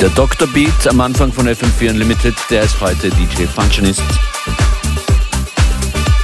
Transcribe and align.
Der 0.00 0.10
Dr. 0.10 0.46
Beat 0.46 0.86
am 0.86 1.00
Anfang 1.00 1.32
von 1.32 1.48
FM4 1.48 1.90
Unlimited, 1.90 2.36
der 2.50 2.62
ist 2.62 2.80
heute 2.80 3.10
DJ 3.10 3.46
Functionist. 3.46 4.04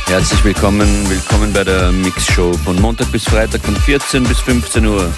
Herzlich 0.07 0.45
willkommen, 0.45 0.88
willkommen 1.11 1.52
bei 1.52 1.64
der 1.64 1.90
Mix-Show 1.90 2.52
von 2.64 2.81
Montag 2.81 3.11
bis 3.11 3.25
Freitag 3.25 3.62
von 3.62 3.75
14 3.75 4.23
bis 4.23 4.38
15 4.38 4.87
Uhr. 4.87 5.12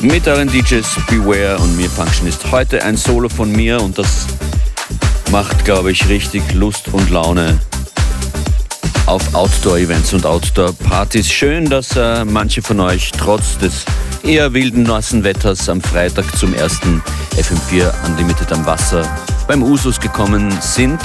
Mit 0.00 0.26
euren 0.26 0.48
DJs 0.48 0.86
Beware 1.10 1.58
und 1.58 1.76
mir 1.76 1.90
Functionist. 1.90 2.50
Heute 2.50 2.82
ein 2.82 2.96
Solo 2.96 3.28
von 3.28 3.52
mir 3.52 3.82
und 3.82 3.98
das 3.98 4.26
macht, 5.30 5.66
glaube 5.66 5.92
ich, 5.92 6.08
richtig 6.08 6.54
Lust 6.54 6.88
und 6.88 7.10
Laune 7.10 7.60
auf 9.04 9.34
Outdoor-Events 9.34 10.14
und 10.14 10.24
Outdoor-Partys. 10.24 11.30
Schön, 11.30 11.68
dass 11.68 11.94
äh, 11.94 12.24
manche 12.24 12.62
von 12.62 12.80
euch 12.80 13.12
trotz 13.12 13.58
des 13.58 13.84
eher 14.24 14.52
wilden, 14.54 14.84
nassen 14.84 15.22
Wetters 15.22 15.68
am 15.68 15.80
Freitag 15.80 16.24
zum 16.36 16.54
ersten 16.54 17.02
FM4 17.36 17.92
Unlimited 18.06 18.50
am 18.52 18.64
Wasser 18.64 19.06
beim 19.46 19.62
Usus 19.62 20.00
gekommen 20.00 20.50
sind. 20.60 20.98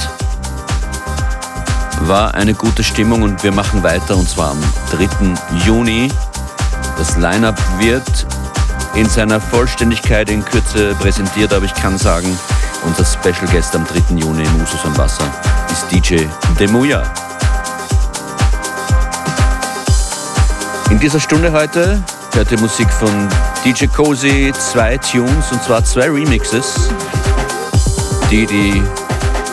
War 2.02 2.34
eine 2.34 2.54
gute 2.54 2.84
Stimmung 2.84 3.24
und 3.24 3.44
wir 3.44 3.52
machen 3.52 3.84
weiter 3.84 4.16
und 4.16 4.30
zwar 4.30 4.52
am 4.52 4.64
3. 4.92 5.08
Juni. 5.66 6.10
Das 6.98 7.18
Line-Up 7.18 7.60
wird 7.80 8.26
in 8.96 9.08
seiner 9.08 9.42
Vollständigkeit 9.42 10.30
in 10.30 10.44
Kürze 10.44 10.96
präsentiert, 10.96 11.54
aber 11.54 11.66
ich 11.66 11.74
kann 11.74 11.98
sagen, 11.98 12.38
unser 12.86 13.06
Special 13.06 13.52
Guest 13.52 13.76
am 13.76 13.86
3. 13.86 14.16
Juni 14.16 14.44
im 14.44 14.62
Usus 14.62 14.86
am 14.86 14.98
Wasser 14.98 15.26
ist 15.70 15.92
DJ 15.92 16.26
Demuya. 16.58 17.04
In 20.90 21.00
dieser 21.00 21.20
Stunde 21.20 21.52
heute 21.52 22.02
hört 22.36 22.52
ihr 22.52 22.60
Musik 22.60 22.90
von 22.92 23.10
DJ 23.64 23.86
Cozy, 23.86 24.52
zwei 24.58 24.98
Tunes 24.98 25.52
und 25.52 25.64
zwar 25.64 25.84
zwei 25.84 26.10
Remixes, 26.10 26.90
die 28.30 28.46
die, 28.46 28.82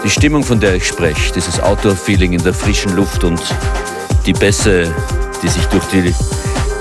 die 0.05 0.11
Stimmung, 0.11 0.43
von 0.43 0.59
der 0.59 0.75
ich 0.75 0.87
spreche, 0.87 1.33
dieses 1.33 1.61
Outdoor-Feeling 1.61 2.33
in 2.33 2.43
der 2.43 2.55
frischen 2.55 2.95
Luft 2.97 3.25
und 3.25 3.41
die 4.25 4.33
Bässe, 4.33 4.93
die 5.43 5.49
sich 5.49 5.65
durch 5.67 5.85
die 5.87 6.15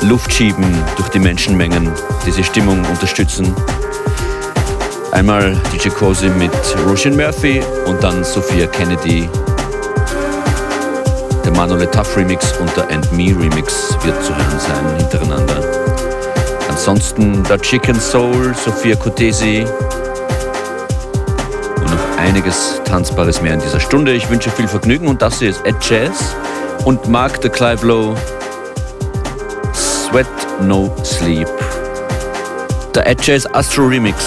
Luft 0.06 0.34
schieben, 0.34 0.66
durch 0.98 1.10
die 1.10 1.20
Menschenmengen, 1.20 1.92
diese 2.26 2.44
Stimmung 2.44 2.84
unterstützen. 2.86 3.54
Einmal 5.12 5.56
DJ 5.74 5.90
Cozy 5.90 6.30
mit 6.30 6.52
Roshan 6.88 7.16
Murphy 7.16 7.62
und 7.86 8.04
dann 8.04 8.24
Sophia 8.24 8.68
Kennedy. 8.68 9.30
Der 11.44 11.52
Manuel 11.52 11.88
Tough 11.88 12.18
Remix 12.18 12.54
und 12.60 12.76
der 12.76 12.90
And 12.90 13.12
Me 13.12 13.36
Remix 13.38 13.98
wird 14.04 14.24
zu 14.24 14.36
hören 14.36 14.60
sein 14.60 14.98
hintereinander. 14.98 15.75
Ansonsten 16.76 17.42
der 17.46 17.58
Chicken 17.62 17.98
Soul, 17.98 18.54
Sophia 18.54 18.98
Kotesi 18.98 19.66
und 21.78 21.90
noch 21.90 22.18
einiges 22.18 22.82
Tanzbares 22.84 23.42
mehr 23.42 23.54
in 23.54 23.62
dieser 23.62 23.80
Stunde. 23.80 24.12
Ich 24.12 24.30
wünsche 24.30 24.52
viel 24.52 24.68
Vergnügen 24.68 25.08
und 25.08 25.22
das 25.22 25.40
hier 25.40 25.52
ist 25.52 25.66
Ed 25.66 25.78
Jazz 25.80 26.36
und 26.84 27.08
Mark 27.08 27.40
the 27.42 27.48
Clive 27.48 27.88
Low 27.88 28.14
Sweat 29.74 30.28
No 30.64 30.94
Sleep. 31.06 31.48
Der 32.94 33.08
Ed 33.08 33.26
Jazz 33.26 33.48
Astro 33.54 33.86
Remix. 33.86 34.26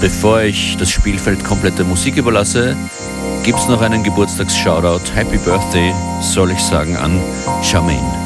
Bevor 0.00 0.42
ich 0.42 0.76
das 0.76 0.90
Spielfeld 0.90 1.44
komplett 1.44 1.78
der 1.78 1.84
Musik 1.84 2.16
überlasse, 2.16 2.76
gibt 3.42 3.58
es 3.58 3.68
noch 3.68 3.80
einen 3.80 4.02
Geburtstags-Shoutout. 4.02 5.12
Happy 5.14 5.38
Birthday, 5.38 5.92
soll 6.20 6.50
ich 6.50 6.60
sagen, 6.60 6.96
an 6.96 7.20
Charmaine. 7.62 8.25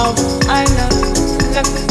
of 0.00 0.16
know. 0.64 0.88
Treppe. 1.52 1.89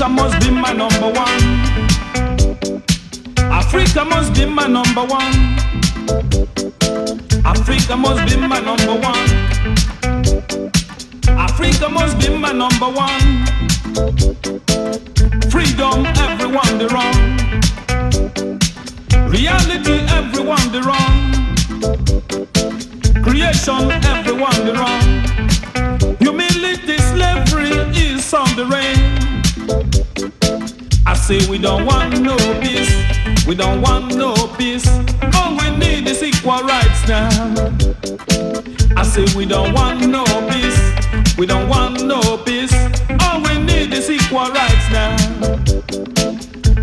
Africa 0.00 0.14
must 0.14 0.46
be 0.46 0.52
my 0.52 0.72
number 0.72 1.10
one. 1.10 1.42
Africa 3.50 4.04
must 4.04 4.32
be 4.32 4.46
my 4.46 4.68
number 4.68 5.04
one. 5.04 5.58
Africa 7.44 7.96
must 7.96 8.24
be 8.30 8.36
my 8.40 8.60
number 8.60 8.94
one. 8.94 9.28
Africa 11.36 11.88
must 11.88 12.16
be 12.20 12.28
my 12.28 12.52
number 12.52 12.86
one. 12.86 13.44
Freedom, 15.50 16.06
everyone 16.22 16.78
the 16.78 16.86
wrong. 16.94 17.18
Reality, 19.28 19.98
everyone 20.14 20.70
the 20.70 20.80
wrong. 20.86 21.32
Creation, 23.24 23.90
everyone 24.14 24.64
the 24.64 24.74
wrong. 24.78 26.16
Humility, 26.20 26.98
slavery 26.98 27.72
is 27.96 28.32
on 28.32 28.54
the 28.54 28.64
rain. 28.64 29.17
Say 31.28 31.46
we 31.46 31.58
don't 31.58 31.84
want 31.84 32.22
no 32.22 32.38
peace. 32.62 32.90
We 33.46 33.54
don't 33.54 33.82
want 33.82 34.16
no 34.16 34.32
peace. 34.56 34.88
All 35.34 35.54
we 35.58 35.76
need 35.76 36.08
is 36.08 36.22
equal 36.22 36.62
rights 36.62 37.06
now. 37.06 37.28
I 38.96 39.02
say 39.02 39.26
we 39.36 39.44
don't 39.44 39.74
want 39.74 40.08
no 40.08 40.24
peace. 40.48 40.80
We 41.36 41.44
don't 41.44 41.68
want 41.68 42.02
no 42.02 42.38
peace. 42.46 42.72
All 43.20 43.42
we 43.42 43.58
need 43.58 43.92
is 43.92 44.08
equal 44.08 44.48
rights 44.48 44.88
now. 44.90 45.16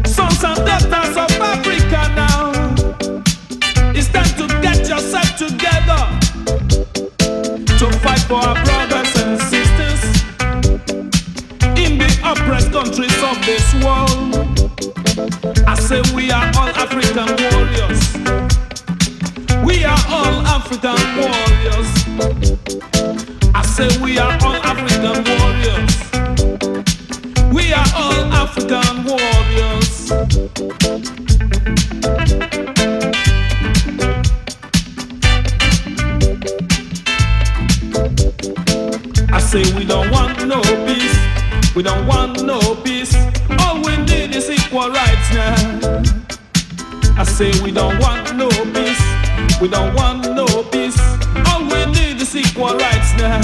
Sons 0.05 0.43
and 0.43 0.61
daughters 0.63 1.17
of 1.17 1.31
Africa 1.41 2.01
now. 2.13 2.51
It's 3.95 4.09
time 4.09 4.29
to 4.37 4.45
get 4.61 4.87
yourself 4.87 5.35
together 5.37 6.01
to 7.79 7.91
fight 7.97 8.21
for 8.29 8.35
our 8.35 8.63
brothers 8.63 9.04
oppressed 12.45 12.71
countries 12.71 13.23
of 13.23 13.37
this 13.45 13.73
world. 13.83 14.35
I 15.67 15.73
say 15.75 16.01
we 16.13 16.29
are 16.31 16.45
all 16.57 16.69
African 16.77 17.29
warriors. 17.41 18.01
We 19.65 19.83
are 19.83 20.03
all 20.07 20.45
African 20.45 21.01
warriors. 21.17 21.89
I 23.55 23.63
say 23.63 23.87
we 24.03 24.19
are 24.19 24.37
all 24.43 24.61
African 24.63 25.23
warriors. 25.31 25.95
We 27.51 27.73
are 27.73 27.89
all 27.95 28.25
African 28.43 29.03
warriors. 29.05 30.11
I 39.31 39.39
say 39.39 39.63
we 39.75 39.85
don't 39.85 40.11
want 40.11 40.45
no 40.47 40.61
peace. 40.85 41.34
We 41.75 41.83
don't 41.83 42.07
want 42.07 42.41
no 42.41 42.57
peace. 42.75 43.13
All 43.59 43.81
we 43.83 43.97
need 43.97 44.33
is 44.33 44.49
equal 44.49 44.89
rights 44.89 45.33
now. 45.33 46.03
I 47.17 47.25
say 47.25 47.51
we 47.63 47.71
don't 47.71 47.99
want 47.99 48.33
no 48.37 48.47
peace. 48.73 49.03
We 49.59 49.67
don't 49.67 49.93
want 49.93 50.23
no 50.23 50.45
peace. 50.71 50.97
All 51.47 51.63
we 51.63 51.85
need 51.87 52.21
is 52.21 52.33
equal 52.33 52.77
rights 52.77 53.11
now. 53.17 53.41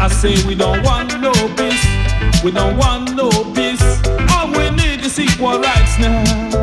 I 0.00 0.08
say 0.08 0.34
we 0.46 0.54
don't 0.54 0.82
want 0.82 1.20
no 1.20 1.32
peace. 1.56 1.84
We 2.42 2.50
don't 2.50 2.78
want 2.78 3.14
no 3.16 3.28
peace. 3.52 3.84
All 4.34 4.50
we 4.50 4.70
need 4.70 5.04
is 5.04 5.18
equal 5.20 5.60
rights 5.60 5.98
now. 5.98 6.61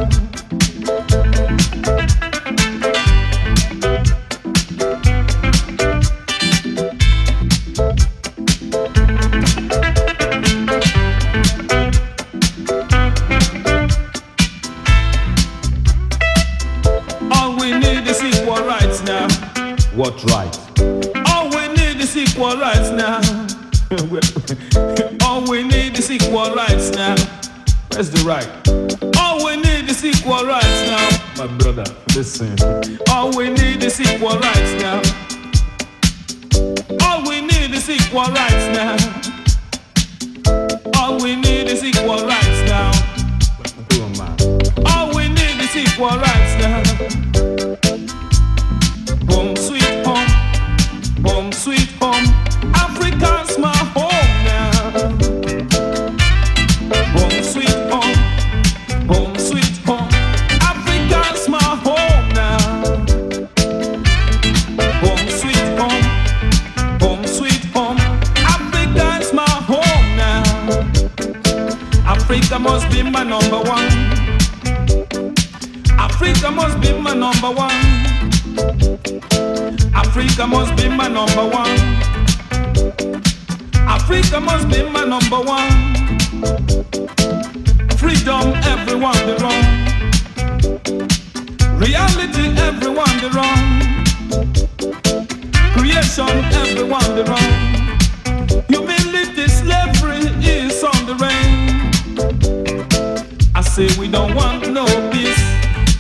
Say 103.79 103.99
we 103.99 104.09
don't 104.09 104.35
want 104.35 104.69
no 104.73 104.85
peace. 105.09 105.41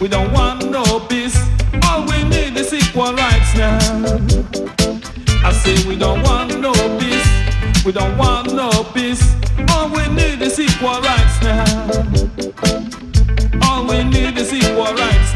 We 0.01 0.09
don't 0.09 0.31
want 0.33 0.69
no 0.69 0.83
peace. 1.11 1.37
All 1.85 2.05
we 2.05 2.23
need 2.23 2.57
is 2.57 2.73
equal 2.73 3.13
rights 3.13 3.55
now. 3.55 3.77
I 5.47 5.51
say 5.53 5.75
we 5.87 5.95
don't 5.95 6.21
want 6.23 6.59
no 6.59 6.73
peace. 6.99 7.29
We 7.85 7.93
don't 7.93 8.17
want 8.17 8.53
no 8.53 8.69
peace. 8.93 9.23
All 9.69 9.87
we 9.89 10.05
need 10.09 10.41
is 10.41 10.59
equal 10.59 10.99
rights 10.99 11.37
now. 11.41 11.63
All 13.63 13.87
we 13.87 14.03
need 14.03 14.37
is 14.37 14.51
equal 14.53 14.93
rights 15.03 15.28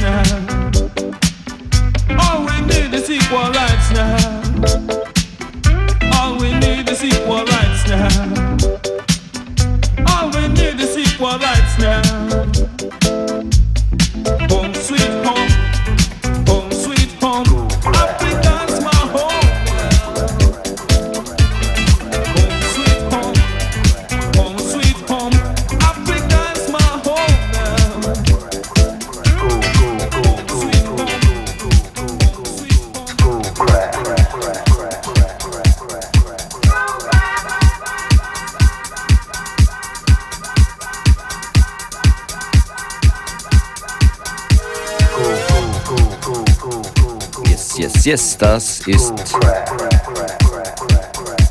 Yes, 48.04 48.38
das 48.38 48.82
ist 48.82 49.14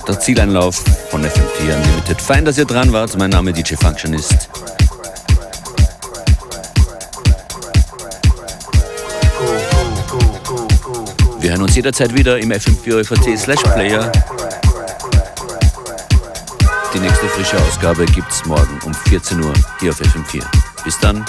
der 0.07 0.21
Zieleinlauf 0.21 0.85
von 1.11 1.25
FM4 1.25 1.77
Unlimited. 1.77 2.21
Fein, 2.21 2.45
dass 2.45 2.59
ihr 2.59 2.67
dran 2.67 2.93
wart. 2.93 3.17
Mein 3.17 3.31
Name 3.31 3.55
DJ 3.55 3.75
Functionist. 3.75 4.51
Wir 11.41 11.51
hören 11.53 11.63
uns 11.63 11.75
jederzeit 11.75 12.15
wieder 12.15 12.39
im 12.39 12.53
FM4 12.53 13.03
FAT 13.03 13.39
slash 13.39 13.63
Player. 13.63 14.13
Die 16.93 16.99
nächste 16.99 17.29
frische 17.29 17.59
Ausgabe 17.63 18.05
gibt's 18.05 18.45
morgen 18.45 18.79
um 18.85 18.93
14 18.93 19.43
Uhr 19.43 19.55
hier 19.81 19.91
auf 19.91 20.01
FM4. 20.03 20.43
Bis 20.85 20.99
dann. 20.99 21.25